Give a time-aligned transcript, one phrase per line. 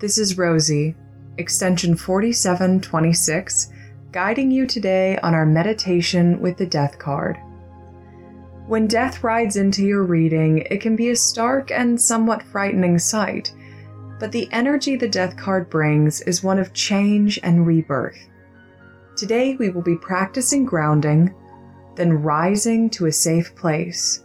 [0.00, 0.96] this is Rosey,
[1.38, 3.68] extension 4726,
[4.10, 7.38] guiding you today on our meditation with the Death card.
[8.66, 13.52] When death rides into your reading, it can be a stark and somewhat frightening sight,
[14.20, 18.18] but the energy the death card brings is one of change and rebirth.
[19.16, 21.34] Today we will be practicing grounding,
[21.96, 24.24] then rising to a safe place.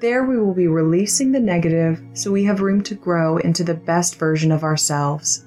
[0.00, 3.74] There we will be releasing the negative so we have room to grow into the
[3.74, 5.46] best version of ourselves.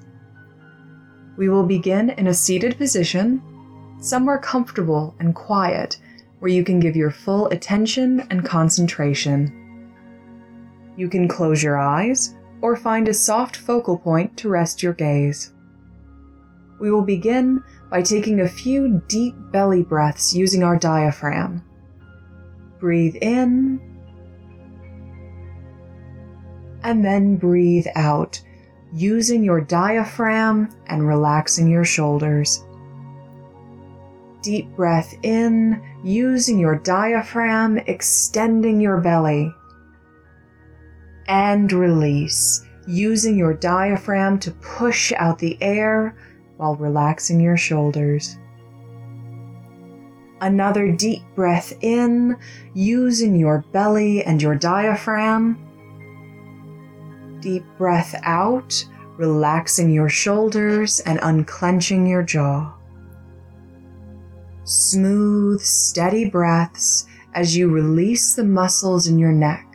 [1.38, 3.42] We will begin in a seated position,
[4.00, 5.98] somewhere comfortable and quiet
[6.38, 9.92] where you can give your full attention and concentration.
[10.96, 15.52] You can close your eyes or find a soft focal point to rest your gaze.
[16.80, 21.64] We will begin by taking a few deep belly breaths using our diaphragm.
[22.78, 23.80] Breathe in
[26.84, 28.40] and then breathe out
[28.92, 32.64] using your diaphragm and relaxing your shoulders
[34.42, 39.52] deep breath in, using your diaphragm, extending your belly.
[41.26, 46.16] And release, using your diaphragm to push out the air
[46.56, 48.38] while relaxing your shoulders.
[50.40, 52.36] Another deep breath in,
[52.72, 55.64] using your belly and your diaphragm.
[57.40, 58.84] Deep breath out,
[59.16, 62.77] relaxing your shoulders and unclenching your jaw
[64.68, 69.66] smooth, steady breaths as you release the muscles in your neck,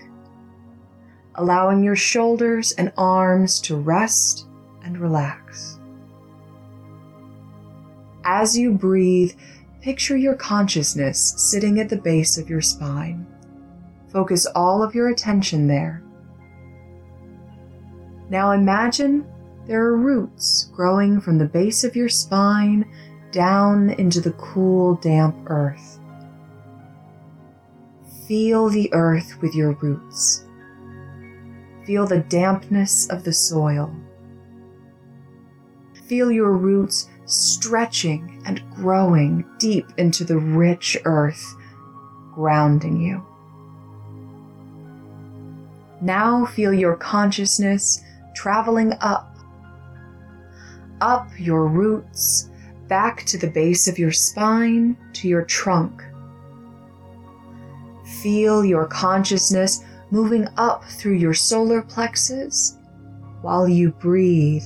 [1.35, 4.47] allowing your shoulders and arms to rest
[4.83, 5.79] and relax.
[8.23, 9.33] As you breathe,
[9.81, 13.25] picture your consciousness sitting at the base of your spine.
[14.09, 16.03] Focus all of your attention there.
[18.29, 19.25] Now imagine
[19.65, 22.85] there are roots growing from the base of your spine
[23.33, 25.99] down into the cool, damp earth.
[28.27, 30.45] Feel the earth with your roots.
[31.85, 33.93] Feel the dampness of the soil.
[36.05, 41.55] Feel your roots stretching and growing deep into the rich earth,
[42.33, 43.25] grounding you.
[46.01, 48.01] Now feel your consciousness
[48.35, 49.37] traveling up,
[51.01, 52.49] up your roots
[52.87, 56.03] back to the base of your spine, to your trunk.
[58.21, 62.77] Feel your consciousness moving up through your solar plexus
[63.41, 64.63] while you breathe.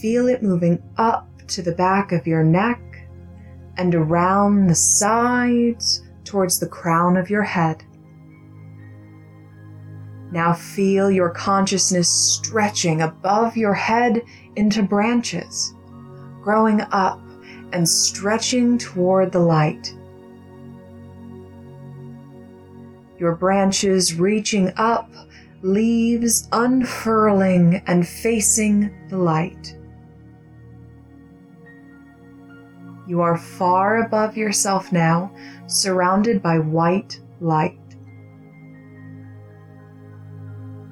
[0.00, 2.80] Feel it moving up to the back of your neck
[3.76, 7.82] and around the sides towards the crown of your head.
[10.32, 14.22] Now feel your consciousness stretching above your head
[14.56, 15.74] into branches
[16.44, 17.20] growing up
[17.72, 19.94] and stretching toward the light.
[23.18, 25.10] Your branches reaching up,
[25.62, 29.74] leaves unfurling and facing the light.
[33.06, 35.34] You are far above yourself now,
[35.66, 37.78] surrounded by white light.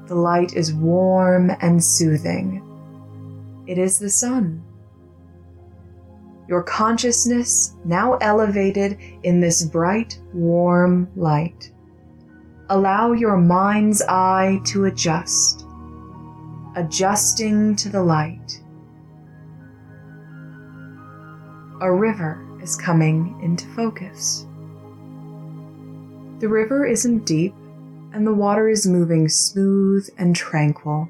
[0.07, 2.63] The light is warm and soothing.
[3.67, 4.65] It is the sun
[6.49, 11.71] your consciousness now elevated in this bright, warm light.
[12.69, 15.67] Allow your mind's eye to adjust,
[16.77, 18.61] adjusting to the light.
[21.81, 24.47] A river is coming into focus.
[26.39, 27.55] The river isn't deep,
[28.13, 31.09] and the water is moving smooth and tranquil.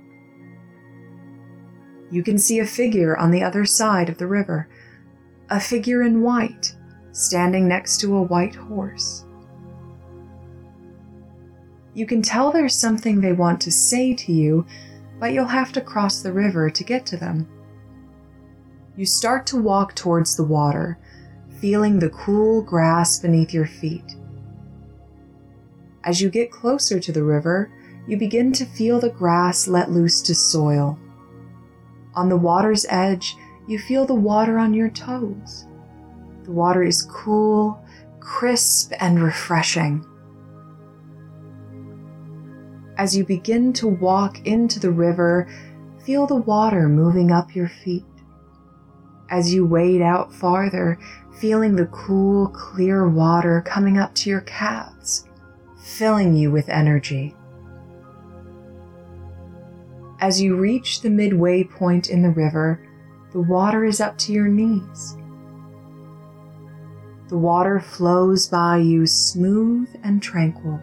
[2.10, 4.68] You can see a figure on the other side of the river
[5.52, 6.74] a figure in white
[7.12, 9.26] standing next to a white horse.
[11.92, 14.64] You can tell there's something they want to say to you,
[15.20, 17.46] but you'll have to cross the river to get to them.
[18.96, 20.98] You start to walk towards the water,
[21.60, 24.16] feeling the cool grass beneath your feet.
[26.02, 27.70] As you get closer to the river,
[28.06, 30.98] you begin to feel the grass let loose to soil.
[32.14, 35.66] On the water's edge, you feel the water on your toes.
[36.44, 37.84] The water is cool,
[38.20, 40.04] crisp, and refreshing.
[42.98, 45.48] As you begin to walk into the river,
[46.04, 48.04] feel the water moving up your feet.
[49.30, 50.98] As you wade out farther,
[51.38, 55.26] feeling the cool, clear water coming up to your calves,
[55.82, 57.34] filling you with energy.
[60.20, 62.80] As you reach the midway point in the river,
[63.32, 65.16] the water is up to your knees.
[67.28, 70.80] The water flows by you smooth and tranquil.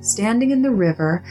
[0.00, 1.22] Standing in the river,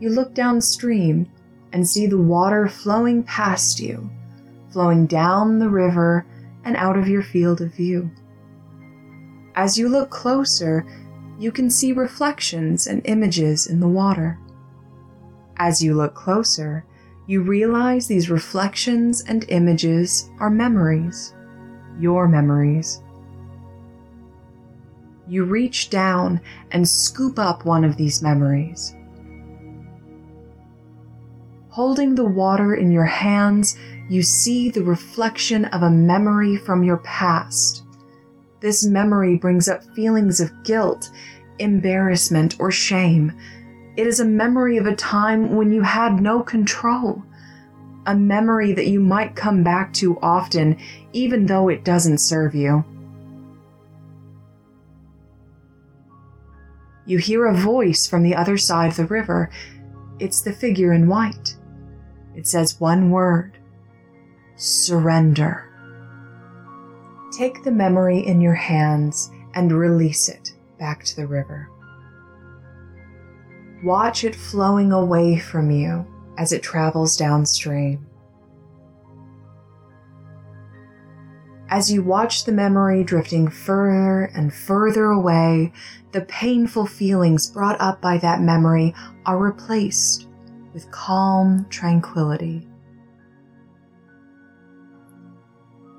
[0.00, 1.30] you look downstream
[1.72, 4.10] and see the water flowing past you,
[4.72, 6.24] flowing down the river
[6.64, 8.10] and out of your field of view.
[9.54, 10.86] As you look closer,
[11.38, 14.38] you can see reflections and images in the water.
[15.56, 16.84] As you look closer,
[17.28, 21.34] you realize these reflections and images are memories,
[22.00, 23.02] your memories.
[25.28, 26.40] You reach down
[26.70, 28.96] and scoop up one of these memories.
[31.68, 33.76] Holding the water in your hands,
[34.08, 37.84] you see the reflection of a memory from your past.
[38.60, 41.10] This memory brings up feelings of guilt,
[41.58, 43.38] embarrassment, or shame.
[43.98, 47.20] It is a memory of a time when you had no control.
[48.06, 50.78] A memory that you might come back to often,
[51.12, 52.84] even though it doesn't serve you.
[57.06, 59.50] You hear a voice from the other side of the river.
[60.20, 61.56] It's the figure in white.
[62.36, 63.58] It says one word
[64.54, 65.64] surrender.
[67.36, 71.68] Take the memory in your hands and release it back to the river.
[73.82, 78.06] Watch it flowing away from you as it travels downstream.
[81.70, 85.72] As you watch the memory drifting further and further away,
[86.12, 88.94] the painful feelings brought up by that memory
[89.26, 90.28] are replaced
[90.72, 92.66] with calm tranquility.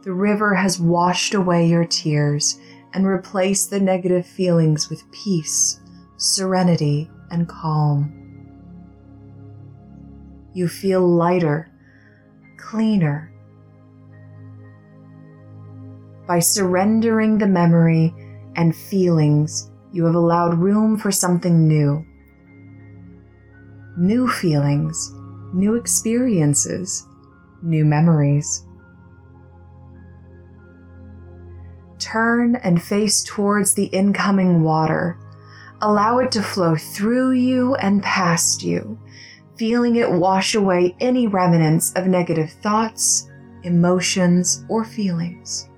[0.03, 2.59] The river has washed away your tears
[2.93, 5.79] and replaced the negative feelings with peace,
[6.17, 8.13] serenity, and calm.
[10.53, 11.71] You feel lighter,
[12.57, 13.31] cleaner.
[16.27, 18.13] By surrendering the memory
[18.55, 22.05] and feelings, you have allowed room for something new.
[23.97, 25.11] New feelings,
[25.53, 27.07] new experiences,
[27.61, 28.65] new memories.
[31.99, 35.17] turn and face towards the incoming water.
[35.81, 38.99] Allow it to flow through you and past you,
[39.55, 43.29] feeling it wash away any remnants of negative thoughts,
[43.63, 45.69] emotions, or feelings.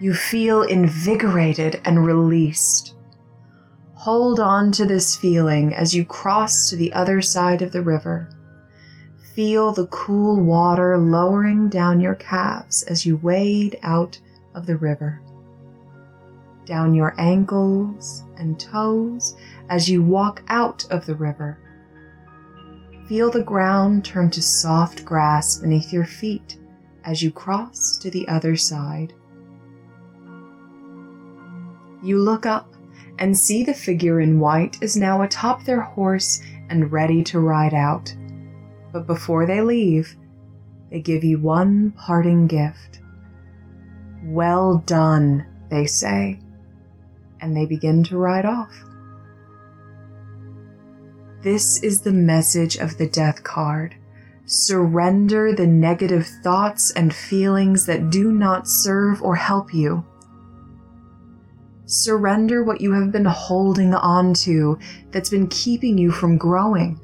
[0.00, 2.94] You feel invigorated and released.
[3.94, 8.30] Hold on to this feeling as you cross to the other side of the river.
[9.34, 14.20] Feel the cool water lowering down your calves as you wade out
[14.54, 15.20] of the river.
[16.68, 19.34] Down your ankles and toes
[19.70, 21.58] as you walk out of the river.
[23.08, 26.58] Feel the ground turn to soft grass beneath your feet
[27.04, 29.14] as you cross to the other side.
[32.02, 32.74] You look up
[33.18, 37.72] and see the figure in white is now atop their horse and ready to ride
[37.72, 38.14] out.
[38.92, 40.14] But before they leave,
[40.90, 43.00] they give you one parting gift.
[44.22, 46.40] Well done, they say,
[47.40, 48.72] and they begin to ride off.
[51.42, 53.94] This is the message of the death card.
[54.44, 60.04] Surrender the negative thoughts and feelings that do not serve or help you.
[61.84, 64.78] Surrender what you have been holding on to
[65.10, 67.00] that's been keeping you from growing.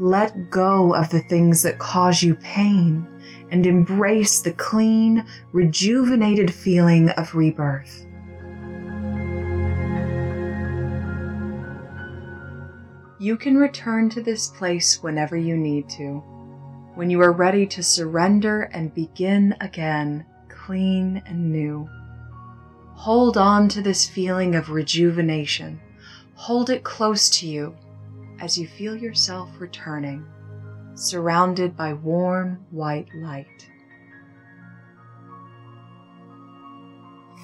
[0.00, 3.06] Let go of the things that cause you pain
[3.50, 8.07] and embrace the clean, rejuvenated feeling of rebirth.
[13.20, 16.22] You can return to this place whenever you need to,
[16.94, 21.88] when you are ready to surrender and begin again, clean and new.
[22.94, 25.80] Hold on to this feeling of rejuvenation.
[26.34, 27.76] Hold it close to you
[28.40, 30.24] as you feel yourself returning,
[30.94, 33.68] surrounded by warm white light.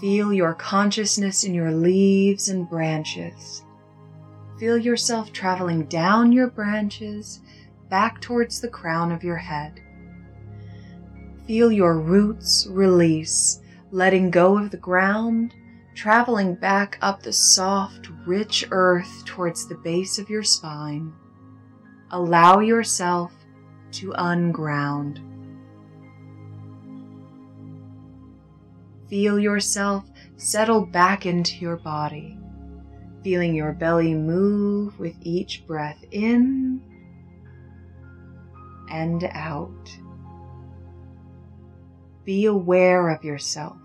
[0.01, 3.65] Feel your consciousness in your leaves and branches.
[4.65, 7.41] Feel yourself traveling down your branches
[7.91, 9.79] back towards the crown of your head.
[11.47, 15.53] Feel your roots release, letting go of the ground,
[15.95, 21.13] traveling back up the soft, rich earth towards the base of your spine.
[22.11, 23.35] Allow yourself
[23.93, 25.21] to unground.
[29.11, 32.39] Feel yourself settle back into your body,
[33.25, 36.81] feeling your belly move with each breath in
[38.91, 39.99] and out.
[42.25, 43.79] Be aware of yourself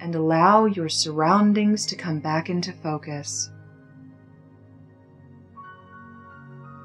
[0.00, 3.50] and allow your surroundings to come back into focus.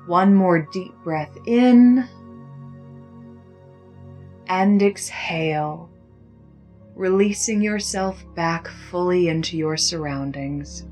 [0.05, 2.07] One more deep breath in
[4.48, 5.89] and exhale,
[6.95, 10.86] releasing yourself back fully into your surroundings.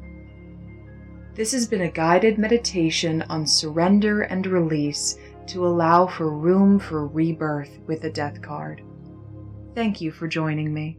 [1.34, 7.08] This has been a guided meditation on surrender and release to allow for room for
[7.08, 8.84] rebirth with the death card.
[9.74, 10.98] Thank you for joining me.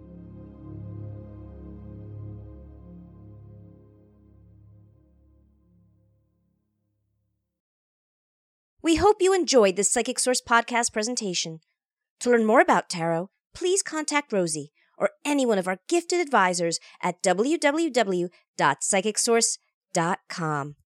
[8.80, 11.60] We hope you enjoyed this Psychic Source podcast presentation.
[12.20, 16.80] To learn more about tarot, please contact Rosey or any one of our gifted advisors
[17.02, 19.58] at www.psychicsource.com
[19.92, 20.76] dot com.